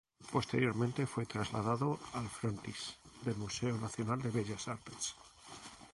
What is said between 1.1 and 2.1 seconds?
trasladado